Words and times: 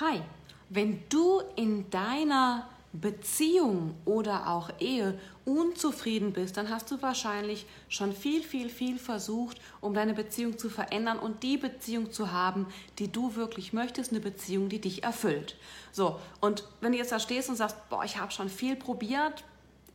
Hi, 0.00 0.22
wenn 0.70 1.02
du 1.10 1.42
in 1.56 1.90
deiner 1.90 2.66
Beziehung 2.94 3.94
oder 4.06 4.48
auch 4.48 4.70
Ehe 4.78 5.18
unzufrieden 5.44 6.32
bist, 6.32 6.56
dann 6.56 6.70
hast 6.70 6.90
du 6.90 7.02
wahrscheinlich 7.02 7.66
schon 7.90 8.14
viel, 8.14 8.42
viel, 8.42 8.70
viel 8.70 8.98
versucht, 8.98 9.60
um 9.82 9.92
deine 9.92 10.14
Beziehung 10.14 10.56
zu 10.56 10.70
verändern 10.70 11.18
und 11.18 11.42
die 11.42 11.58
Beziehung 11.58 12.12
zu 12.12 12.32
haben, 12.32 12.66
die 12.98 13.12
du 13.12 13.36
wirklich 13.36 13.74
möchtest, 13.74 14.10
eine 14.10 14.20
Beziehung, 14.20 14.70
die 14.70 14.80
dich 14.80 15.02
erfüllt. 15.04 15.56
So, 15.92 16.18
und 16.40 16.64
wenn 16.80 16.92
du 16.92 16.98
jetzt 16.98 17.12
da 17.12 17.20
stehst 17.20 17.50
und 17.50 17.56
sagst, 17.56 17.76
boah, 17.90 18.02
ich 18.02 18.16
habe 18.16 18.32
schon 18.32 18.48
viel 18.48 18.76
probiert, 18.76 19.44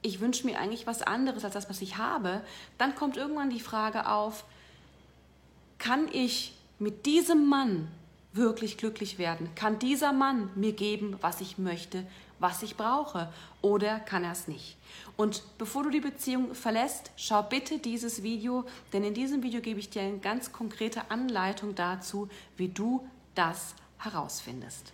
ich 0.03 0.19
wünsche 0.19 0.45
mir 0.45 0.59
eigentlich 0.59 0.85
was 0.85 1.01
anderes 1.01 1.43
als 1.43 1.55
das, 1.55 1.67
was 1.67 1.81
ich 1.81 1.97
habe, 1.97 2.41
dann 2.77 2.93
kommt 2.93 3.17
irgendwann 3.17 3.49
die 3.49 3.59
Frage 3.59 4.07
auf, 4.07 4.45
kann 5.79 6.07
ich 6.11 6.53
mit 6.77 7.07
diesem 7.07 7.47
Mann 7.47 7.87
wirklich 8.35 8.77
glücklich 8.77 9.17
werden? 9.17 9.49
Kann 9.55 9.79
dieser 9.79 10.13
Mann 10.13 10.49
mir 10.55 10.73
geben, 10.73 11.17
was 11.21 11.41
ich 11.41 11.57
möchte, 11.57 12.05
was 12.39 12.63
ich 12.63 12.75
brauche? 12.75 13.31
Oder 13.61 13.99
kann 13.99 14.23
er 14.23 14.33
es 14.33 14.47
nicht? 14.47 14.77
Und 15.17 15.43
bevor 15.57 15.83
du 15.83 15.89
die 15.89 16.01
Beziehung 16.01 16.53
verlässt, 16.53 17.11
schau 17.15 17.43
bitte 17.43 17.79
dieses 17.79 18.23
Video, 18.23 18.65
denn 18.93 19.03
in 19.03 19.13
diesem 19.13 19.43
Video 19.43 19.61
gebe 19.61 19.79
ich 19.79 19.89
dir 19.89 20.01
eine 20.01 20.19
ganz 20.19 20.51
konkrete 20.51 21.09
Anleitung 21.09 21.75
dazu, 21.75 22.29
wie 22.57 22.69
du 22.69 23.07
das 23.33 23.75
herausfindest. 23.97 24.93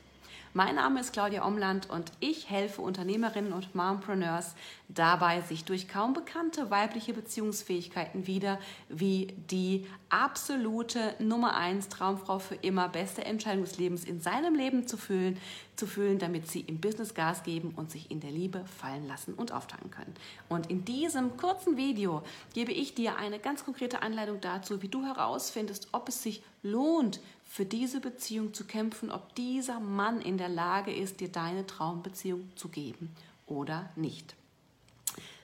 Mein 0.54 0.76
Name 0.76 1.00
ist 1.00 1.14
Claudia 1.14 1.48
Omland 1.48 1.90
und 1.90 2.12
ich 2.20 2.50
helfe 2.50 2.82
Unternehmerinnen 2.82 3.54
und 3.54 3.73
Mompreneurs 3.73 4.54
dabei, 4.90 5.40
sich 5.40 5.64
durch 5.64 5.88
kaum 5.88 6.12
bekannte 6.12 6.70
weibliche 6.70 7.14
Beziehungsfähigkeiten 7.14 8.27
wieder 8.27 8.60
wie 8.90 9.27
die 9.50 9.88
absolute 10.10 11.16
Nummer 11.20 11.55
1 11.55 11.88
Traumfrau 11.88 12.40
für 12.40 12.55
immer, 12.55 12.90
beste 12.90 13.24
Entscheidung 13.24 13.64
des 13.64 13.77
Lebens 13.77 14.04
in 14.04 14.20
seinem 14.20 14.54
Leben 14.54 14.88
zu 14.88 14.98
fühlen, 14.98 15.38
zu 15.77 15.88
fühlen, 15.88 16.20
damit 16.20 16.50
sie 16.50 16.60
im 16.60 16.82
Business 16.82 17.13
Gas 17.13 17.44
geben 17.44 17.72
und 17.77 17.90
sich 17.90 18.12
in 18.12 18.20
der 18.20 18.32
Liebe 18.32 18.66
fallen 18.77 19.07
lassen 19.07 19.34
und 19.34 19.54
auftanken 19.54 19.90
können. 19.90 20.13
Und 20.49 20.70
in 20.70 20.84
diesem 20.84 21.38
kurzen 21.38 21.77
Video 21.77 22.24
gebe 22.54 22.74
ich 22.74 22.94
dir 22.94 23.16
eine 23.16 23.40
ganz 23.40 23.63
konkrete 23.63 24.02
Anleitung 24.02 24.41
dazu, 24.41 24.82
wie 24.82 24.90
du 24.90 25.05
herausfindest, 25.05 25.88
ob 25.94 26.10
es 26.10 26.22
sich 26.22 26.44
lohnt, 26.62 27.22
für 27.52 27.66
diese 27.66 27.99
Beziehung 27.99 28.54
zu 28.54 28.63
kämpfen, 28.63 29.12
ob 29.12 29.35
dieser 29.35 29.82
Mann 29.82 30.21
in 30.21 30.38
der 30.38 30.48
Lage 30.48 30.94
ist, 30.94 31.20
dir 31.20 31.27
deine 31.27 31.68
Traumbeziehung 31.68 32.49
zu 32.55 32.70
geben 32.70 33.13
oder 33.46 33.90
nicht. 33.98 34.35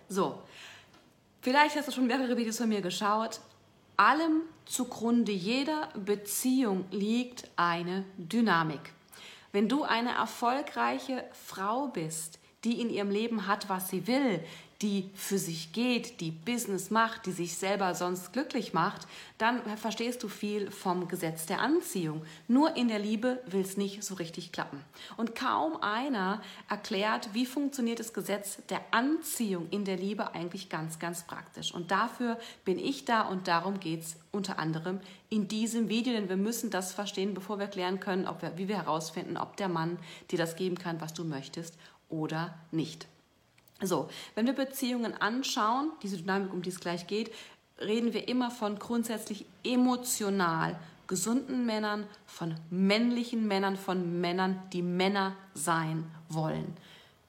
So, 0.07 0.41
vielleicht 1.41 1.75
hast 1.75 1.89
du 1.89 1.91
schon 1.91 2.07
mehrere 2.07 2.37
Videos 2.37 2.59
von 2.59 2.69
mir 2.69 2.79
geschaut. 2.79 3.41
Allem 3.97 4.43
zugrunde 4.65 5.33
jeder 5.33 5.89
Beziehung 5.97 6.85
liegt 6.91 7.49
eine 7.57 8.05
Dynamik. 8.15 8.93
Wenn 9.51 9.67
du 9.67 9.83
eine 9.83 10.11
erfolgreiche 10.11 11.25
Frau 11.33 11.87
bist, 11.87 12.39
die 12.63 12.79
in 12.79 12.89
ihrem 12.89 13.11
Leben 13.11 13.47
hat, 13.47 13.67
was 13.67 13.89
sie 13.89 14.07
will, 14.07 14.41
die 14.81 15.09
für 15.15 15.39
sich 15.39 15.71
geht, 15.73 16.21
die 16.21 16.29
Business 16.29 16.91
macht, 16.91 17.25
die 17.25 17.31
sich 17.31 17.57
selber 17.57 17.95
sonst 17.95 18.33
glücklich 18.33 18.73
macht, 18.73 19.07
dann 19.37 19.61
verstehst 19.77 20.21
du 20.21 20.27
viel 20.27 20.69
vom 20.69 21.07
Gesetz 21.07 21.47
der 21.47 21.61
Anziehung. 21.61 22.21
Nur 22.47 22.75
in 22.75 22.87
der 22.87 22.99
Liebe 22.99 23.41
will 23.47 23.61
es 23.61 23.77
nicht 23.77 24.03
so 24.03 24.15
richtig 24.15 24.51
klappen. 24.51 24.83
Und 25.15 25.35
kaum 25.35 25.77
einer 25.81 26.41
erklärt, 26.69 27.29
wie 27.33 27.45
funktioniert 27.45 27.99
das 27.99 28.13
Gesetz 28.13 28.59
der 28.69 28.81
Anziehung 28.91 29.67
in 29.71 29.83
der 29.83 29.97
Liebe 29.97 30.33
eigentlich 30.33 30.69
ganz, 30.69 30.99
ganz 30.99 31.23
praktisch. 31.23 31.73
Und 31.73 31.89
dafür 31.89 32.39
bin 32.63 32.77
ich 32.77 33.05
da 33.05 33.21
und 33.21 33.47
darum 33.47 33.79
geht 33.79 34.01
es 34.01 34.17
unter 34.31 34.59
anderem 34.59 34.99
in 35.29 35.47
diesem 35.47 35.89
Video, 35.89 36.13
denn 36.13 36.29
wir 36.29 36.37
müssen 36.37 36.69
das 36.69 36.93
verstehen, 36.93 37.33
bevor 37.33 37.59
wir 37.59 37.67
klären 37.67 37.99
können, 37.99 38.27
wir, 38.39 38.57
wie 38.57 38.67
wir 38.67 38.77
herausfinden, 38.77 39.37
ob 39.37 39.57
der 39.57 39.69
Mann 39.69 39.97
dir 40.29 40.37
das 40.37 40.55
geben 40.55 40.77
kann, 40.77 41.01
was 41.01 41.13
du 41.13 41.23
möchtest 41.23 41.75
oder 42.09 42.53
nicht. 42.71 43.07
So, 43.81 44.09
wenn 44.35 44.45
wir 44.45 44.53
Beziehungen 44.53 45.13
anschauen, 45.13 45.91
diese 46.01 46.17
Dynamik, 46.17 46.53
um 46.53 46.61
die 46.61 46.69
es 46.69 46.79
gleich 46.79 47.07
geht, 47.07 47.31
reden 47.79 48.13
wir 48.13 48.27
immer 48.27 48.49
von 48.49 48.79
grundsätzlich 48.79 49.45
emotional 49.63 50.79
gesunden 51.05 51.65
Männern, 51.65 52.05
von 52.25 52.55
männlichen 52.69 53.47
Männern, 53.47 53.77
von 53.77 54.19
Männern, 54.19 54.61
die 54.73 54.81
Männer 54.81 55.35
sein 55.53 56.03
wollen. 56.27 56.75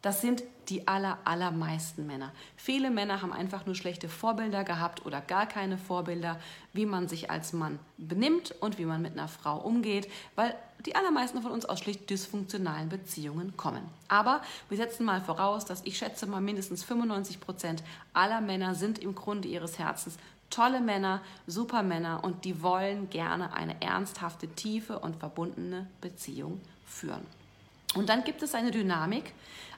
Das 0.02 0.20
sind 0.20 0.42
die 0.68 0.86
aller, 0.86 1.18
allermeisten 1.24 2.06
Männer. 2.06 2.32
Viele 2.56 2.90
Männer 2.90 3.22
haben 3.22 3.32
einfach 3.32 3.66
nur 3.66 3.74
schlechte 3.74 4.08
Vorbilder 4.08 4.64
gehabt 4.64 5.06
oder 5.06 5.20
gar 5.20 5.46
keine 5.46 5.78
Vorbilder, 5.78 6.38
wie 6.72 6.86
man 6.86 7.08
sich 7.08 7.30
als 7.30 7.52
Mann 7.52 7.78
benimmt 7.96 8.54
und 8.60 8.78
wie 8.78 8.84
man 8.84 9.02
mit 9.02 9.12
einer 9.12 9.28
Frau 9.28 9.58
umgeht, 9.58 10.08
weil 10.34 10.54
die 10.86 10.94
allermeisten 10.94 11.42
von 11.42 11.52
uns 11.52 11.64
aus 11.64 11.80
schlicht 11.80 12.08
dysfunktionalen 12.08 12.88
Beziehungen 12.88 13.56
kommen. 13.56 13.82
Aber 14.08 14.42
wir 14.68 14.76
setzen 14.76 15.04
mal 15.04 15.20
voraus, 15.20 15.64
dass 15.64 15.82
ich 15.84 15.98
schätze 15.98 16.26
mal 16.26 16.40
mindestens 16.40 16.84
95 16.84 17.40
Prozent 17.40 17.82
aller 18.12 18.40
Männer 18.40 18.74
sind 18.74 18.98
im 18.98 19.14
Grunde 19.14 19.48
ihres 19.48 19.78
Herzens 19.78 20.18
tolle 20.50 20.80
Männer, 20.80 21.20
super 21.46 21.82
Männer 21.82 22.24
und 22.24 22.44
die 22.44 22.62
wollen 22.62 23.10
gerne 23.10 23.52
eine 23.52 23.80
ernsthafte, 23.82 24.48
tiefe 24.48 24.98
und 24.98 25.16
verbundene 25.16 25.86
Beziehung 26.00 26.60
führen. 26.86 27.26
Und 27.94 28.08
dann 28.08 28.24
gibt 28.24 28.42
es 28.42 28.54
eine 28.54 28.70
Dynamik, 28.70 29.32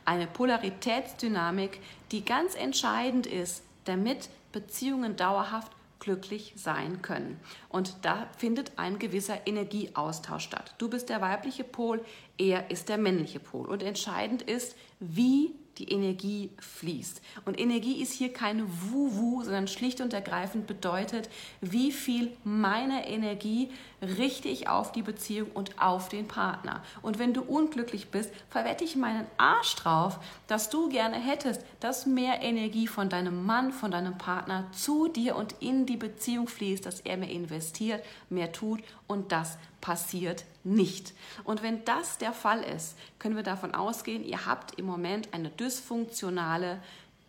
eine 0.04 0.26
Polaritätsdynamik, 0.26 1.81
die 2.10 2.25
ganz 2.25 2.54
entscheidend 2.54 3.26
ist, 3.26 3.62
damit 3.84 4.28
Beziehungen 4.53 5.16
dauerhaft 5.16 5.72
glücklich 6.00 6.54
sein 6.56 7.03
können. 7.03 7.38
Und 7.69 7.94
da 8.03 8.26
findet 8.37 8.78
ein 8.78 8.99
gewisser 8.99 9.47
Energieaustausch 9.47 10.44
statt. 10.44 10.75
Du 10.78 10.88
bist 10.88 11.10
der 11.10 11.20
weibliche 11.20 11.62
Pol, 11.62 12.04
er 12.38 12.70
ist 12.70 12.88
der 12.88 12.99
männliche 12.99 13.38
Pol. 13.38 13.69
Und 13.69 13.82
entscheidend 13.82 14.43
ist, 14.43 14.76
wie 14.99 15.54
die 15.78 15.91
Energie 15.91 16.50
fließt. 16.58 17.22
Und 17.44 17.58
Energie 17.58 18.03
ist 18.03 18.12
hier 18.12 18.32
keine 18.32 18.64
Wu-Wu, 18.64 19.42
sondern 19.42 19.69
schlicht 19.69 20.00
und 20.00 20.12
ergreifend 20.12 20.66
bedeutet, 20.66 21.31
wie 21.60 21.92
viel 21.92 22.32
meiner 22.44 23.06
Energie 23.06 23.70
richte 24.03 24.48
ich 24.48 24.69
auf 24.69 24.92
die 24.92 25.03
Beziehung 25.03 25.50
und 25.53 25.81
auf 25.81 26.08
den 26.08 26.26
Partner. 26.26 26.82
Und 27.03 27.19
wenn 27.19 27.34
du 27.34 27.42
unglücklich 27.42 28.08
bist, 28.08 28.31
verwette 28.48 28.84
ich 28.84 28.97
meinen 28.97 29.26
Arsch 29.36 29.75
drauf, 29.76 30.19
dass 30.47 30.70
du 30.70 30.88
gerne 30.88 31.16
hättest, 31.16 31.64
dass 31.81 32.06
mehr 32.06 32.42
Energie 32.42 32.87
von 32.87 33.08
deinem 33.08 33.44
Mann, 33.44 33.72
von 33.72 33.91
deinem 33.91 34.19
Partner 34.19 34.66
zu 34.72 35.08
dir 35.08 35.37
und 35.37 35.54
in 35.60 35.87
die 35.87 35.97
Beziehung 35.97 36.48
fließt, 36.48 36.84
dass 36.84 37.00
er 37.00 37.16
mehr 37.16 37.31
investiert, 37.31 38.04
mehr 38.28 38.52
tut 38.52 38.81
und 39.06 39.32
das 39.32 39.58
passiert 39.81 40.45
nicht. 40.65 41.15
Und 41.45 41.63
wenn 41.63 41.85
das 41.85 42.19
der 42.19 42.33
Fall 42.33 42.63
ist, 42.63 42.97
können 43.19 43.37
wir 43.37 43.43
davon 43.43 43.75
ausgehen, 43.75 44.25
ihr 44.25 44.47
habt 44.47 44.79
im 44.79 44.87
Moment 44.87 45.33
eine 45.33 45.51
dysfunktionale 45.51 46.81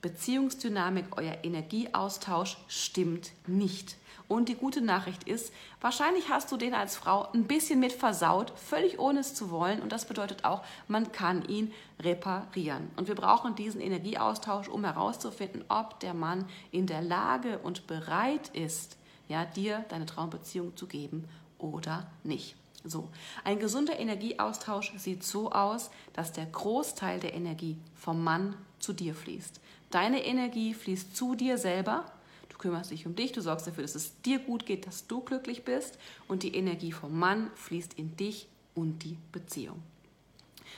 Beziehungsdynamik, 0.01 1.05
euer 1.17 1.37
Energieaustausch 1.43 2.57
stimmt 2.67 3.31
nicht. 3.45 3.95
Und 4.27 4.47
die 4.47 4.55
gute 4.55 4.81
Nachricht 4.81 5.25
ist, 5.25 5.53
wahrscheinlich 5.81 6.29
hast 6.29 6.51
du 6.51 6.57
den 6.57 6.73
als 6.73 6.95
Frau 6.95 7.27
ein 7.33 7.43
bisschen 7.43 7.81
mit 7.81 7.91
versaut, 7.91 8.53
völlig 8.55 8.97
ohne 8.97 9.19
es 9.19 9.35
zu 9.35 9.51
wollen. 9.51 9.81
Und 9.81 9.91
das 9.91 10.05
bedeutet 10.05 10.45
auch, 10.45 10.63
man 10.87 11.11
kann 11.11 11.45
ihn 11.49 11.73
reparieren. 11.99 12.89
Und 12.95 13.09
wir 13.09 13.15
brauchen 13.15 13.55
diesen 13.55 13.81
Energieaustausch, 13.81 14.69
um 14.69 14.85
herauszufinden, 14.85 15.65
ob 15.67 15.99
der 15.99 16.13
Mann 16.13 16.45
in 16.71 16.87
der 16.87 17.01
Lage 17.01 17.59
und 17.59 17.87
bereit 17.87 18.47
ist, 18.53 18.97
ja, 19.27 19.43
dir 19.43 19.85
deine 19.89 20.05
Traumbeziehung 20.05 20.77
zu 20.77 20.87
geben 20.87 21.27
oder 21.61 22.09
nicht. 22.23 22.55
So, 22.83 23.09
ein 23.43 23.59
gesunder 23.59 23.99
Energieaustausch 23.99 24.93
sieht 24.97 25.23
so 25.23 25.51
aus, 25.51 25.91
dass 26.13 26.33
der 26.33 26.47
Großteil 26.47 27.19
der 27.19 27.33
Energie 27.33 27.77
vom 27.95 28.23
Mann 28.23 28.55
zu 28.79 28.93
dir 28.93 29.13
fließt. 29.13 29.59
Deine 29.91 30.25
Energie 30.25 30.73
fließt 30.73 31.15
zu 31.15 31.35
dir 31.35 31.57
selber. 31.57 32.05
Du 32.49 32.57
kümmerst 32.57 32.89
dich 32.89 33.05
um 33.05 33.15
dich, 33.15 33.33
du 33.33 33.41
sorgst 33.41 33.67
dafür, 33.67 33.83
dass 33.83 33.95
es 33.95 34.19
dir 34.21 34.39
gut 34.39 34.65
geht, 34.65 34.87
dass 34.87 35.05
du 35.05 35.21
glücklich 35.21 35.63
bist 35.63 35.99
und 36.27 36.43
die 36.43 36.55
Energie 36.55 36.91
vom 36.91 37.17
Mann 37.17 37.51
fließt 37.55 37.93
in 37.93 38.17
dich 38.17 38.47
und 38.73 39.03
die 39.03 39.17
Beziehung. 39.31 39.81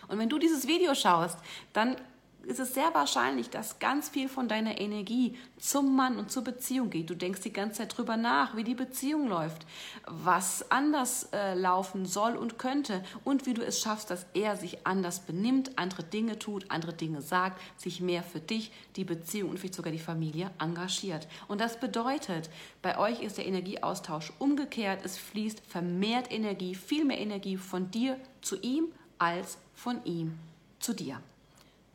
Und 0.07 0.17
wenn 0.17 0.29
du 0.29 0.39
dieses 0.39 0.67
Video 0.67 0.95
schaust, 0.95 1.37
dann 1.71 1.95
ist 2.45 2.59
es 2.59 2.73
sehr 2.73 2.93
wahrscheinlich, 2.93 3.49
dass 3.49 3.79
ganz 3.79 4.09
viel 4.09 4.27
von 4.27 4.47
deiner 4.47 4.79
Energie 4.79 5.37
zum 5.57 5.95
Mann 5.95 6.17
und 6.17 6.31
zur 6.31 6.43
Beziehung 6.43 6.89
geht. 6.89 7.09
Du 7.09 7.15
denkst 7.15 7.41
die 7.41 7.53
ganze 7.53 7.79
Zeit 7.79 7.97
drüber 7.97 8.17
nach, 8.17 8.55
wie 8.55 8.63
die 8.63 8.75
Beziehung 8.75 9.27
läuft, 9.27 9.65
was 10.05 10.69
anders 10.69 11.29
äh, 11.31 11.53
laufen 11.53 12.05
soll 12.05 12.35
und 12.35 12.59
könnte 12.59 13.03
und 13.23 13.45
wie 13.45 13.53
du 13.53 13.65
es 13.65 13.79
schaffst, 13.79 14.09
dass 14.09 14.25
er 14.33 14.57
sich 14.57 14.85
anders 14.85 15.21
benimmt, 15.21 15.77
andere 15.77 16.03
Dinge 16.03 16.37
tut, 16.37 16.69
andere 16.69 16.93
Dinge 16.93 17.21
sagt, 17.21 17.61
sich 17.79 18.01
mehr 18.01 18.23
für 18.23 18.39
dich, 18.39 18.71
die 18.95 19.05
Beziehung 19.05 19.49
und 19.49 19.59
vielleicht 19.59 19.75
sogar 19.75 19.91
die 19.91 19.99
Familie 19.99 20.51
engagiert. 20.59 21.27
Und 21.47 21.61
das 21.61 21.79
bedeutet, 21.79 22.49
bei 22.81 22.97
euch 22.97 23.21
ist 23.21 23.37
der 23.37 23.45
Energieaustausch 23.45 24.33
umgekehrt. 24.39 25.05
Es 25.05 25.17
fließt 25.17 25.61
vermehrt 25.67 26.31
Energie, 26.31 26.75
viel 26.75 27.05
mehr 27.05 27.19
Energie 27.19 27.57
von 27.57 27.89
dir 27.89 28.19
zu 28.41 28.59
ihm 28.59 28.87
als 29.17 29.57
von 29.73 30.03
ihm 30.03 30.37
zu 30.79 30.93
dir. 30.93 31.21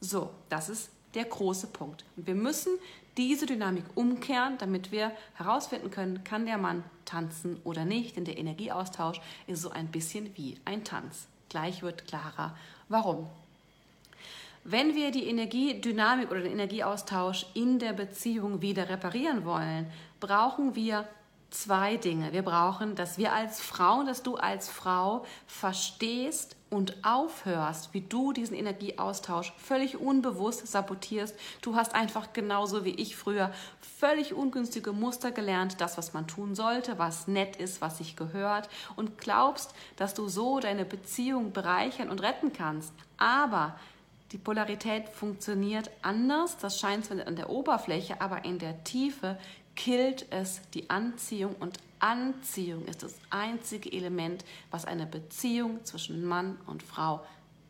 So, 0.00 0.30
das 0.48 0.68
ist 0.68 0.90
der 1.14 1.24
große 1.24 1.68
Punkt. 1.68 2.04
Wir 2.16 2.34
müssen 2.34 2.78
diese 3.16 3.46
Dynamik 3.46 3.84
umkehren, 3.94 4.58
damit 4.58 4.92
wir 4.92 5.10
herausfinden 5.34 5.90
können, 5.90 6.22
kann 6.22 6.46
der 6.46 6.58
Mann 6.58 6.84
tanzen 7.04 7.60
oder 7.64 7.84
nicht. 7.84 8.16
Denn 8.16 8.24
der 8.24 8.38
Energieaustausch 8.38 9.20
ist 9.46 9.62
so 9.62 9.70
ein 9.70 9.88
bisschen 9.88 10.36
wie 10.36 10.56
ein 10.64 10.84
Tanz. 10.84 11.26
Gleich 11.48 11.82
wird 11.82 12.06
klarer, 12.06 12.56
warum. 12.88 13.26
Wenn 14.64 14.94
wir 14.94 15.10
die 15.10 15.26
Energiedynamik 15.26 16.30
oder 16.30 16.42
den 16.42 16.52
Energieaustausch 16.52 17.46
in 17.54 17.78
der 17.78 17.94
Beziehung 17.94 18.60
wieder 18.60 18.88
reparieren 18.88 19.44
wollen, 19.44 19.90
brauchen 20.20 20.74
wir 20.74 21.08
zwei 21.50 21.96
Dinge. 21.96 22.32
Wir 22.32 22.42
brauchen, 22.42 22.94
dass 22.94 23.16
wir 23.16 23.32
als 23.32 23.60
Frau, 23.60 24.04
dass 24.04 24.22
du 24.22 24.36
als 24.36 24.68
Frau 24.68 25.24
verstehst 25.46 26.57
und 26.70 26.96
aufhörst, 27.04 27.94
wie 27.94 28.00
du 28.00 28.32
diesen 28.32 28.56
Energieaustausch 28.56 29.52
völlig 29.56 29.98
unbewusst 29.98 30.66
sabotierst. 30.66 31.34
Du 31.62 31.74
hast 31.74 31.94
einfach 31.94 32.32
genauso 32.32 32.84
wie 32.84 32.90
ich 32.90 33.16
früher 33.16 33.52
völlig 33.98 34.34
ungünstige 34.34 34.92
Muster 34.92 35.32
gelernt, 35.32 35.80
das, 35.80 35.98
was 35.98 36.12
man 36.12 36.26
tun 36.26 36.54
sollte, 36.54 36.98
was 36.98 37.26
nett 37.26 37.56
ist, 37.56 37.80
was 37.80 37.98
sich 37.98 38.16
gehört 38.16 38.68
und 38.96 39.18
glaubst, 39.18 39.74
dass 39.96 40.14
du 40.14 40.28
so 40.28 40.60
deine 40.60 40.84
Beziehung 40.84 41.52
bereichern 41.52 42.10
und 42.10 42.22
retten 42.22 42.52
kannst. 42.52 42.92
Aber 43.16 43.74
die 44.32 44.38
Polarität 44.38 45.08
funktioniert 45.08 45.90
anders, 46.02 46.58
das 46.58 46.78
scheint 46.78 47.06
zwar 47.06 47.26
an 47.26 47.36
der 47.36 47.50
Oberfläche, 47.50 48.20
aber 48.20 48.44
in 48.44 48.58
der 48.58 48.84
Tiefe 48.84 49.38
killt 49.74 50.26
es 50.30 50.60
die 50.74 50.90
Anziehung 50.90 51.54
und 51.60 51.78
Anziehung 52.00 52.84
ist 52.86 53.02
das 53.02 53.14
einzige 53.30 53.92
Element, 53.92 54.44
was 54.70 54.84
eine 54.84 55.06
Beziehung 55.06 55.84
zwischen 55.84 56.24
Mann 56.24 56.58
und 56.66 56.82
Frau 56.82 57.24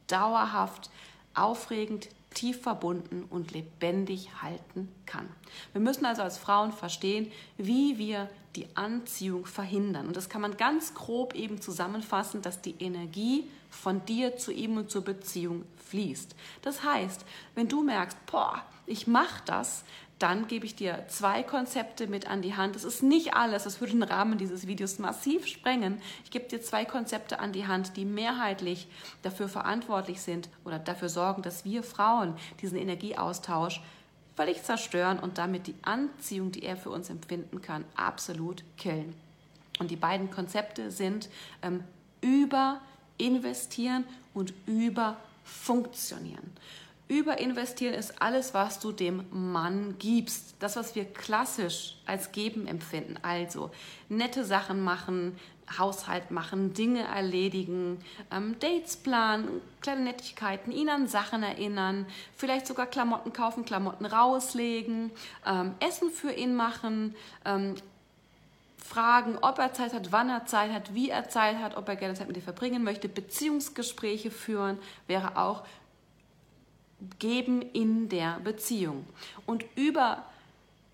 dauerhaft, 0.06 0.90
aufregend, 1.34 2.08
tief 2.34 2.60
verbunden 2.62 3.24
und 3.30 3.52
lebendig 3.52 4.42
halten 4.42 4.88
kann. 5.06 5.28
Wir 5.72 5.80
müssen 5.80 6.04
also 6.04 6.22
als 6.22 6.38
Frauen 6.38 6.72
verstehen, 6.72 7.30
wie 7.56 7.98
wir 7.98 8.28
die 8.56 8.66
Anziehung 8.74 9.46
verhindern. 9.46 10.06
Und 10.06 10.16
das 10.16 10.28
kann 10.28 10.42
man 10.42 10.56
ganz 10.56 10.94
grob 10.94 11.34
eben 11.34 11.60
zusammenfassen, 11.60 12.42
dass 12.42 12.60
die 12.60 12.74
Energie 12.80 13.48
von 13.70 14.04
dir 14.04 14.36
zu 14.36 14.52
ihm 14.52 14.76
und 14.76 14.90
zur 14.90 15.02
Beziehung 15.02 15.64
fließt. 15.88 16.34
Das 16.62 16.82
heißt, 16.82 17.24
wenn 17.54 17.68
du 17.68 17.82
merkst, 17.82 18.18
boah, 18.26 18.62
ich 18.86 19.06
mache 19.06 19.42
das, 19.44 19.84
dann 20.18 20.48
gebe 20.48 20.66
ich 20.66 20.74
dir 20.74 21.04
zwei 21.08 21.42
Konzepte 21.42 22.06
mit 22.08 22.28
an 22.28 22.42
die 22.42 22.56
Hand. 22.56 22.74
Das 22.74 22.84
ist 22.84 23.02
nicht 23.02 23.34
alles, 23.34 23.64
das 23.64 23.80
würde 23.80 23.92
den 23.92 24.02
Rahmen 24.02 24.38
dieses 24.38 24.66
Videos 24.66 24.98
massiv 24.98 25.46
sprengen. 25.46 26.00
Ich 26.24 26.30
gebe 26.30 26.48
dir 26.48 26.60
zwei 26.60 26.84
Konzepte 26.84 27.38
an 27.38 27.52
die 27.52 27.66
Hand, 27.66 27.96
die 27.96 28.04
mehrheitlich 28.04 28.88
dafür 29.22 29.48
verantwortlich 29.48 30.20
sind 30.20 30.48
oder 30.64 30.78
dafür 30.78 31.08
sorgen, 31.08 31.42
dass 31.42 31.64
wir 31.64 31.82
Frauen 31.82 32.34
diesen 32.60 32.78
Energieaustausch 32.78 33.80
völlig 34.34 34.62
zerstören 34.62 35.18
und 35.18 35.38
damit 35.38 35.66
die 35.66 35.74
Anziehung, 35.82 36.52
die 36.52 36.62
er 36.62 36.76
für 36.76 36.90
uns 36.90 37.10
empfinden 37.10 37.60
kann, 37.62 37.84
absolut 37.96 38.62
killen. 38.76 39.14
Und 39.78 39.90
die 39.90 39.96
beiden 39.96 40.30
Konzepte 40.30 40.90
sind 40.90 41.28
ähm, 41.62 41.84
über 42.20 42.80
investieren 43.18 44.04
und 44.34 44.52
über 44.66 45.16
funktionieren. 45.44 46.52
Überinvestieren 47.08 47.94
ist 47.94 48.20
alles, 48.20 48.52
was 48.52 48.80
du 48.80 48.92
dem 48.92 49.24
Mann 49.30 49.96
gibst. 49.98 50.54
Das, 50.60 50.76
was 50.76 50.94
wir 50.94 51.06
klassisch 51.06 51.96
als 52.04 52.32
Geben 52.32 52.66
empfinden. 52.66 53.18
Also 53.22 53.70
nette 54.10 54.44
Sachen 54.44 54.82
machen, 54.82 55.34
Haushalt 55.78 56.30
machen, 56.30 56.74
Dinge 56.74 57.02
erledigen, 57.02 57.98
ähm, 58.30 58.56
Dates 58.60 58.96
planen, 58.96 59.60
kleine 59.80 60.02
Nettigkeiten, 60.02 60.72
ihn 60.72 60.88
an 60.88 61.08
Sachen 61.08 61.42
erinnern, 61.42 62.06
vielleicht 62.36 62.66
sogar 62.66 62.86
Klamotten 62.86 63.32
kaufen, 63.32 63.64
Klamotten 63.64 64.06
rauslegen, 64.06 65.10
ähm, 65.46 65.74
Essen 65.80 66.10
für 66.10 66.32
ihn 66.32 66.54
machen, 66.54 67.14
ähm, 67.44 67.74
fragen, 68.82 69.36
ob 69.42 69.58
er 69.58 69.74
Zeit 69.74 69.92
hat, 69.92 70.12
wann 70.12 70.30
er 70.30 70.46
Zeit 70.46 70.72
hat, 70.72 70.94
wie 70.94 71.10
er 71.10 71.28
Zeit 71.28 71.58
hat, 71.58 71.76
ob 71.76 71.88
er 71.88 71.96
gerne 71.96 72.14
Zeit 72.14 72.28
mit 72.28 72.36
dir 72.36 72.42
verbringen 72.42 72.82
möchte, 72.84 73.08
Beziehungsgespräche 73.08 74.30
führen, 74.30 74.78
wäre 75.06 75.36
auch 75.36 75.64
geben 77.18 77.62
in 77.62 78.08
der 78.08 78.40
Beziehung. 78.40 79.06
Und 79.46 79.64
über 79.76 80.24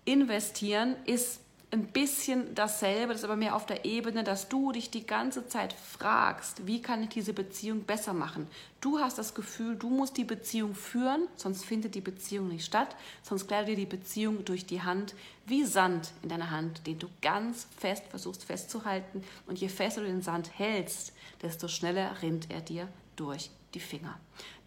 investieren 0.05 0.95
ist 1.05 1.39
ein 1.71 1.87
bisschen 1.87 2.55
dasselbe, 2.55 3.13
das 3.13 3.21
ist 3.21 3.25
aber 3.25 3.35
mehr 3.35 3.55
auf 3.55 3.65
der 3.65 3.85
Ebene, 3.85 4.23
dass 4.23 4.47
du 4.47 4.71
dich 4.71 4.91
die 4.91 5.05
ganze 5.05 5.47
Zeit 5.47 5.73
fragst, 5.73 6.65
wie 6.67 6.81
kann 6.81 7.03
ich 7.03 7.09
diese 7.09 7.33
Beziehung 7.33 7.81
besser 7.81 8.13
machen? 8.13 8.47
Du 8.81 8.99
hast 8.99 9.17
das 9.17 9.33
Gefühl, 9.33 9.75
du 9.75 9.89
musst 9.89 10.15
die 10.15 10.23
Beziehung 10.23 10.73
führen, 10.75 11.27
sonst 11.35 11.65
findet 11.65 11.95
die 11.95 12.01
Beziehung 12.01 12.47
nicht 12.47 12.65
statt, 12.65 12.95
sonst 13.23 13.47
gleitet 13.47 13.69
dir 13.69 13.75
die 13.75 13.85
Beziehung 13.85 14.45
durch 14.45 14.65
die 14.65 14.83
Hand 14.83 15.15
wie 15.45 15.65
Sand 15.65 16.11
in 16.21 16.29
deiner 16.29 16.51
Hand, 16.51 16.87
den 16.87 16.99
du 16.99 17.07
ganz 17.21 17.67
fest 17.77 18.03
versuchst 18.09 18.45
festzuhalten 18.45 19.23
und 19.47 19.59
je 19.59 19.67
fester 19.67 20.01
du 20.01 20.07
den 20.07 20.21
Sand 20.21 20.57
hältst, 20.57 21.13
desto 21.41 21.67
schneller 21.67 22.21
rinnt 22.21 22.51
er 22.51 22.61
dir 22.61 22.87
durch 23.15 23.49
die 23.75 23.79
Finger. 23.79 24.17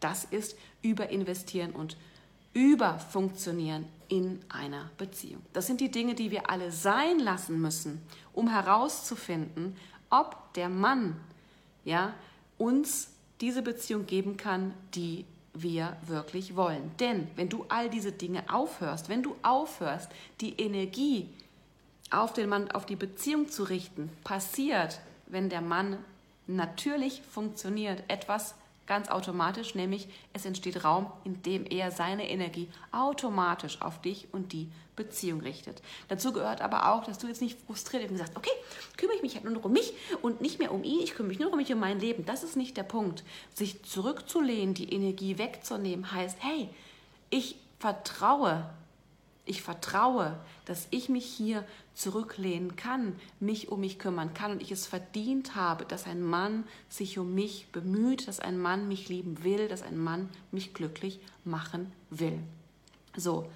Das 0.01 0.25
ist 0.25 0.57
überinvestieren 0.83 1.73
und 1.73 1.97
überfunktionieren 2.55 3.87
in 4.09 4.41
einer 4.49 4.91
Beziehung. 4.97 5.43
Das 5.53 5.67
sind 5.67 5.81
die 5.81 5.91
Dinge, 5.91 6.15
die 6.15 6.31
wir 6.31 6.51
alle 6.51 6.73
sein 6.73 7.19
lassen 7.19 7.61
müssen, 7.61 8.03
um 8.33 8.49
herauszufinden, 8.49 9.77
ob 10.11 10.53
der 10.55 10.69
Mann 10.69 11.21
ja, 11.85 12.15
uns 12.57 13.11
diese 13.41 13.63
Beziehung 13.63 14.07
geben 14.07 14.37
kann, 14.37 14.75
die 14.95 15.25
wir 15.55 15.97
wirklich 16.07 16.57
wollen. 16.57 16.91
Denn 17.01 17.29
wenn 17.37 17.49
du 17.49 17.65
all 17.69 17.91
diese 17.91 18.13
Dinge 18.13 18.43
aufhörst, 18.53 19.09
wenn 19.09 19.23
du 19.23 19.37
aufhörst, 19.43 20.11
die 20.41 20.55
Energie 20.61 21.29
auf 22.11 22.33
den 22.33 22.49
Mann, 22.49 22.71
auf 22.71 22.87
die 22.87 22.97
Beziehung 22.97 23.49
zu 23.49 23.65
richten, 23.65 24.11
passiert, 24.25 25.01
wenn 25.27 25.49
der 25.49 25.61
Mann 25.61 25.99
natürlich 26.47 27.23
funktioniert, 27.23 28.03
etwas 28.09 28.55
ganz 28.89 29.09
automatisch, 29.09 29.77
nämlich 29.77 30.09
es 30.33 30.45
entsteht 30.45 30.83
Raum, 30.83 31.07
in 31.23 31.43
dem 31.43 31.65
er 31.67 31.93
seine 31.93 32.29
Energie 32.29 32.69
automatisch 32.91 33.81
auf 33.81 34.01
dich 34.01 34.27
und 34.33 34.53
die 34.53 34.69
Beziehung 34.97 35.41
richtet. 35.41 35.81
Dazu 36.09 36.33
gehört 36.33 36.61
aber 36.61 36.93
auch, 36.93 37.05
dass 37.05 37.19
du 37.19 37.29
jetzt 37.29 37.41
nicht 37.41 37.61
frustriert 37.61 38.11
und 38.11 38.17
sagst, 38.17 38.37
okay, 38.37 38.51
kümmere 38.97 39.17
ich 39.17 39.23
mich 39.23 39.35
halt 39.35 39.45
nur 39.45 39.53
noch 39.53 39.65
um 39.65 39.73
mich 39.73 39.93
und 40.23 40.41
nicht 40.41 40.59
mehr 40.59 40.73
um 40.73 40.83
ihn, 40.83 41.01
ich 41.01 41.15
kümmere 41.15 41.29
mich 41.29 41.39
nur 41.39 41.53
um 41.53 41.57
mich 41.57 41.73
um 41.73 41.79
mein 41.79 42.01
Leben. 42.01 42.27
Das 42.27 42.43
ist 42.43 42.57
nicht 42.57 42.77
der 42.77 42.83
Punkt. 42.83 43.23
Sich 43.55 43.85
zurückzulehnen, 43.85 44.75
die 44.75 44.93
Energie 44.93 45.39
wegzunehmen, 45.39 46.11
heißt, 46.11 46.39
hey, 46.41 46.69
ich 47.31 47.57
vertraue 47.79 48.69
ich 49.49 49.63
vertraue, 49.63 50.39
dass 50.65 50.87
ich 50.91 51.09
mich 51.09 51.25
hier 51.25 51.65
zurücklehnen 51.95 52.77
kann, 52.77 53.17
mich 53.41 53.69
um 53.71 53.81
mich 53.81 53.99
kümmern 53.99 54.35
kann 54.35 54.53
und 54.53 54.63
ich 54.63 54.71
es 54.71 54.87
verdient 54.87 55.55
habe, 55.55 55.85
dass 55.85 56.07
ein 56.07 56.23
Mann 56.23 56.65
sich 56.89 57.19
um 57.19 57.35
mich 57.35 57.69
bemüht, 57.73 58.29
dass 58.29 58.41
ein 58.41 58.59
Mann 58.59 58.89
mich 58.89 59.09
lieben 59.09 59.43
will, 59.43 59.69
dass 59.69 59.83
ein 59.83 59.99
Mann 59.99 60.29
mich 60.53 60.75
glücklich 60.75 61.21
machen 61.45 61.91
will. 62.11 62.39
So, 63.17 63.51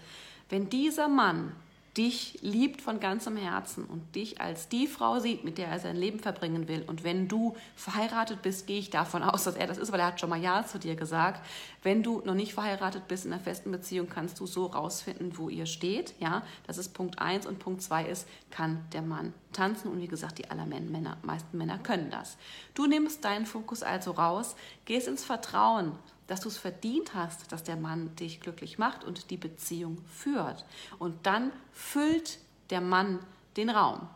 wenn 0.49 0.69
dieser 0.69 1.09
Mann 1.09 1.53
dich 1.97 2.39
liebt 2.41 2.81
von 2.81 3.01
ganzem 3.01 3.37
Herzen 3.37 3.85
und 3.85 4.15
dich 4.15 4.41
als 4.41 4.69
die 4.69 4.87
Frau 4.87 5.19
sieht, 5.19 5.45
mit 5.45 5.59
der 5.59 5.69
er 5.69 5.79
sein 5.79 5.97
Leben 5.97 6.21
verbringen 6.21 6.67
will. 6.67 6.83
Und 6.87 7.05
wenn 7.05 7.29
du 7.29 7.55
verheiratet 7.77 8.41
bist, 8.41 8.67
gehe 8.67 8.79
ich 8.79 8.89
davon 8.89 9.23
aus, 9.23 9.45
dass 9.45 9.57
er 9.57 9.67
das 9.67 9.77
ist, 9.77 9.93
weil 9.93 10.01
er 10.01 10.07
hat 10.07 10.21
schon 10.21 10.31
mal 10.31 10.41
Ja 10.41 10.65
zu 10.65 10.79
dir 10.79 10.97
gesagt. 10.97 11.45
Wenn 11.83 12.03
du 12.03 12.23
noch 12.25 12.35
nicht 12.35 12.55
verheiratet 12.55 13.09
bist 13.09 13.27
in 13.27 13.33
einer 13.33 13.43
festen 13.43 13.71
Beziehung, 13.71 14.09
kannst 14.09 14.41
du 14.41 14.47
so 14.47 14.67
rausfinden, 14.67 15.37
wo 15.37 15.51
ihr 15.51 15.67
steht. 15.67 16.15
Ja, 16.19 16.43
das 16.67 16.79
ist 16.79 16.95
Punkt 16.95 17.19
eins 17.19 17.47
und 17.47 17.59
Punkt 17.59 17.83
zwei 17.83 18.05
ist, 18.05 18.27
kann 18.51 18.85
der 18.93 19.03
Mann 19.03 19.35
tanzen 19.53 19.91
und 19.91 20.01
wie 20.01 20.09
gesagt, 20.09 20.39
die 20.39 20.51
allermeisten 20.51 21.07
meisten 21.23 21.59
Männer 21.59 21.79
können 21.79 22.11
das. 22.11 22.39
Du 22.75 22.87
nimmst 22.87 23.25
deinen 23.25 23.45
Fokus 23.45 23.83
also 23.83 24.13
raus, 24.13 24.57
gehst 24.87 25.09
ins 25.09 25.25
Vertrauen, 25.25 25.93
dass 26.33 26.41
du 26.41 26.49
es 26.49 26.57
verdient 26.57 27.13
hast, 27.15 27.53
dass 27.53 27.63
der 27.63 27.77
Mann 27.77 28.17
dich 28.17 28.41
glücklich 28.41 28.79
macht 28.79 29.05
und 29.05 29.29
die 29.29 29.37
Beziehung 29.37 29.99
führt. 30.07 30.65
Und 30.99 31.27
dann 31.27 31.53
füllt 31.73 32.39
der 32.71 32.81
Mann 32.81 33.19
den 33.59 33.69
Raum. 33.69 34.09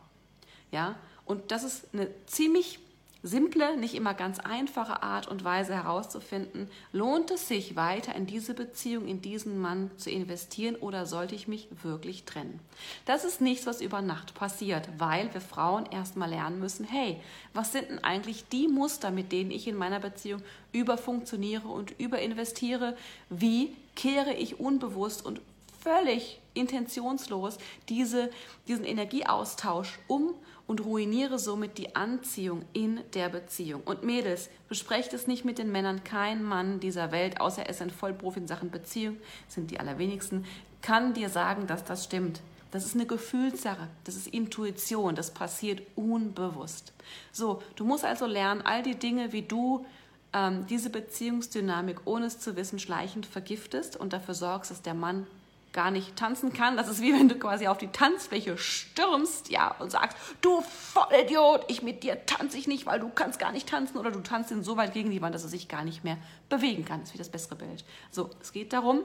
Ja? 0.71 0.95
Und 1.27 1.51
das 1.51 1.63
ist 1.63 1.93
eine 1.93 2.09
ziemlich 2.25 2.79
simple, 3.27 3.77
nicht 3.77 3.95
immer 3.95 4.15
ganz 4.15 4.39
einfache 4.39 5.03
Art 5.03 5.27
und 5.27 5.45
Weise 5.45 5.75
herauszufinden, 5.75 6.69
lohnt 6.93 7.31
es 7.31 7.49
sich 7.49 7.77
weiter 7.77 8.15
in 8.15 8.27
diese 8.27 8.55
Beziehung, 8.55 9.07
in 9.09 9.21
diesen 9.21 9.59
Mann 9.59 9.91
zu 9.97 10.11
investieren 10.11 10.77
oder 10.77 11.07
sollte 11.07 11.35
ich 11.35 11.49
mich 11.49 11.69
wirklich 11.83 12.25
trennen? 12.25 12.61
Das 13.05 13.25
ist 13.25 13.41
nichts, 13.41 13.67
was 13.67 13.81
über 13.81 14.01
Nacht 14.01 14.35
passiert, 14.35 14.89
weil 14.99 15.33
wir 15.35 15.41
Frauen 15.41 15.87
erstmal 15.87 16.31
lernen 16.31 16.61
müssen, 16.61 16.85
hey, 16.85 17.21
was 17.53 17.73
sind 17.73 17.91
denn 17.91 18.05
eigentlich 18.05 18.49
die 18.49 18.69
Muster, 18.69 19.11
mit 19.11 19.33
denen 19.33 19.51
ich 19.51 19.67
in 19.67 19.77
meiner 19.77 20.01
Beziehung 20.01 20.43
überfunktioniere 20.73 21.69
und 21.69 21.99
überinvestiere? 21.99 22.97
Wie 23.29 23.75
kehre 23.97 24.35
ich 24.35 24.61
unbewusst 24.61 25.25
und 25.25 25.41
völlig 25.83 26.41
intentionslos 26.57 27.59
diese, 27.89 28.31
diesen 28.67 28.85
Energieaustausch 28.85 29.99
um 30.09 30.35
und 30.67 30.85
ruiniere 30.85 31.39
somit 31.39 31.79
die 31.79 31.95
Anziehung 31.95 32.63
in 32.73 33.01
der 33.15 33.29
Beziehung. 33.29 33.83
Und 33.85 34.03
Mädels, 34.03 34.49
besprecht 34.69 35.13
es 35.13 35.27
nicht 35.27 35.45
mit 35.45 35.59
den 35.59 35.71
Männern. 35.71 36.03
Kein 36.03 36.43
Mann 36.43 36.81
dieser 36.81 37.13
Welt, 37.13 37.41
außer 37.41 37.63
er 37.63 37.71
ist 37.71 37.83
ein 37.83 37.91
Vollprofi 37.91 38.41
in 38.41 38.49
Sachen 38.49 38.71
Beziehung, 38.71 39.17
sind 39.49 39.71
die 39.71 39.79
allerwenigsten, 39.79 40.45
kann 40.83 41.15
dir 41.15 41.29
sagen, 41.29 41.67
dass 41.67 41.85
das 41.85 42.05
stimmt. 42.05 42.41
Das 42.73 42.85
ist 42.85 42.95
eine 42.95 43.07
Gefühlssache, 43.07 43.89
das 44.05 44.17
ist 44.17 44.27
Intuition, 44.27 45.15
das 45.15 45.31
passiert 45.31 45.83
unbewusst. 45.95 46.93
So, 47.33 47.63
du 47.77 47.85
musst 47.85 48.05
also 48.05 48.27
lernen, 48.27 48.63
all 48.63 48.83
die 48.83 48.97
Dinge, 48.97 49.33
wie 49.33 49.43
du 49.43 49.87
ähm, 50.33 50.67
diese 50.67 50.91
Beziehungsdynamik, 50.91 52.01
ohne 52.05 52.27
es 52.27 52.41
zu 52.41 52.57
wissen, 52.57 52.79
schleichend 52.79 53.25
vergiftest 53.25 53.97
und 53.97 54.13
dafür 54.13 54.35
sorgst, 54.35 54.73
dass 54.73 54.83
der 54.83 54.95
Mann 54.95 55.27
gar 55.77 55.93
nicht 55.93 56.17
tanzen 56.17 56.53
kann. 56.53 56.77
Das 56.77 56.89
ist 56.89 57.03
wie 57.03 57.13
wenn 57.13 57.29
du 57.29 57.37
quasi 57.37 57.69
auf 57.69 57.79
die 57.79 57.89
Tanzfläche 57.89 58.57
stürmst, 58.59 59.51
ja, 59.51 59.77
und 59.79 59.93
sagst, 59.93 60.17
du 60.41 60.63
Vollidiot, 60.63 61.67
ich 61.69 61.83
mit 61.83 62.03
dir 62.03 62.25
tanze 62.25 62.57
ich 62.57 62.67
nicht, 62.67 62.87
weil 62.87 62.99
du 62.99 63.11
kannst 63.11 63.39
gar 63.39 63.53
nicht 63.53 63.69
tanzen 63.69 63.99
oder 63.99 64.11
du 64.11 64.21
tanzt 64.21 64.51
ihn 64.51 64.65
so 64.65 64.77
weit 64.79 64.95
gegen 64.95 65.11
die 65.11 65.21
Wand, 65.21 65.35
dass 65.35 65.45
er 65.45 65.51
sich 65.51 65.69
gar 65.69 65.85
nicht 65.85 66.03
mehr 66.03 66.17
bewegen 66.49 66.85
kann. 66.85 67.01
Das 67.01 67.11
ist 67.11 67.15
wie 67.15 67.19
das 67.19 67.29
bessere 67.29 67.57
Bild. 67.57 67.85
So, 68.11 68.31
es 68.41 68.53
geht 68.53 68.73
darum, 68.73 69.03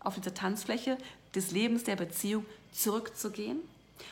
auf 0.00 0.14
dieser 0.14 0.32
Tanzfläche 0.32 0.96
des 1.34 1.50
Lebens 1.50 1.82
der 1.82 1.96
Beziehung 1.96 2.46
zurückzugehen 2.70 3.58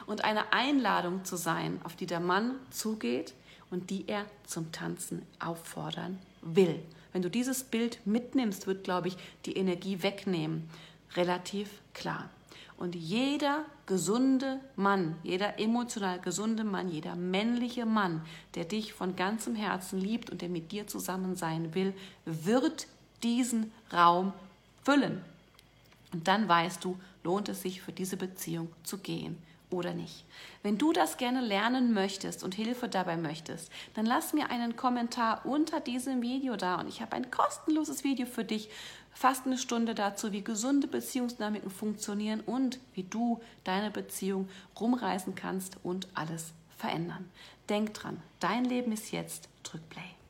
und 0.07 0.25
eine 0.25 0.53
Einladung 0.53 1.25
zu 1.25 1.37
sein, 1.37 1.81
auf 1.85 1.95
die 1.95 2.07
der 2.07 2.21
Mann 2.21 2.57
zugeht 2.71 3.33
und 3.71 3.91
die 3.91 4.09
er 4.09 4.27
zum 4.45 4.73
Tanzen 4.73 5.23
auffordern 5.39 6.19
will. 6.41 6.83
Wenn 7.13 7.23
du 7.23 7.31
dieses 7.31 7.63
Bild 7.63 8.05
mitnimmst, 8.07 8.67
wird, 8.67 8.83
glaube 8.83 9.09
ich, 9.09 9.17
die 9.47 9.57
Energie 9.57 10.03
wegnehmen 10.03 10.69
relativ 11.17 11.69
klar. 11.95 12.29
Und 12.77 12.95
jeder 12.95 13.65
gesunde 13.87 14.59
Mann, 14.75 15.17
jeder 15.23 15.61
emotional 15.61 16.19
gesunde 16.19 16.65
Mann, 16.65 16.89
jeder 16.89 17.15
männliche 17.15 17.87
Mann, 17.87 18.23
der 18.55 18.65
dich 18.65 18.93
von 18.93 19.15
ganzem 19.15 19.55
Herzen 19.55 20.01
liebt 20.01 20.31
und 20.31 20.43
der 20.43 20.49
mit 20.49 20.73
dir 20.73 20.87
zusammen 20.87 21.37
sein 21.37 21.75
will, 21.75 21.95
wird 22.25 22.89
diesen 23.23 23.73
Raum 23.93 24.33
füllen. 24.83 25.21
Und 26.13 26.27
dann 26.27 26.49
weißt 26.49 26.85
du, 26.85 26.99
lohnt 27.23 27.49
es 27.49 27.63
sich 27.63 27.83
für 27.83 27.93
diese 27.93 28.17
Beziehung 28.17 28.69
zu 28.83 28.99
gehen 28.99 29.39
oder 29.73 29.95
nicht. 29.95 30.25
Wenn 30.63 30.79
du 30.79 30.93
das 30.93 31.17
gerne 31.17 31.41
lernen 31.41 31.93
möchtest 31.93 32.45
und 32.45 32.55
Hilfe 32.55 32.89
dabei 32.89 33.17
möchtest, 33.17 33.71
dann 33.95 34.07
lass 34.07 34.33
mir 34.33 34.51
einen 34.51 34.77
Kommentar 34.77 35.47
unter 35.47 35.81
diesem 35.81 36.23
Video 36.23 36.57
da 36.57 36.77
und 36.81 36.89
ich 36.89 37.01
habe 37.01 37.17
ein 37.17 37.31
kostenloses 37.31 38.05
Video 38.05 38.27
für 38.27 38.45
dich, 38.45 38.69
fast 39.13 39.47
eine 39.47 39.59
Stunde 39.59 39.95
dazu, 39.95 40.33
wie 40.33 40.43
gesunde 40.43 40.87
Beziehungsdynamiken 40.87 41.71
funktionieren 41.71 42.41
und 42.41 42.79
wie 42.95 43.05
du 43.05 43.41
deine 43.65 43.91
Beziehung 43.91 44.49
rumreißen 44.81 45.35
kannst 45.35 45.77
und 45.83 46.09
alles 46.15 46.53
verändern. 46.77 47.31
Denk 47.69 47.95
dran, 47.95 48.23
dein 48.41 48.65
Leben 48.65 48.93
ist 48.93 49.13
jetzt, 49.13 49.49
drück 49.63 49.89
Play. 49.89 50.22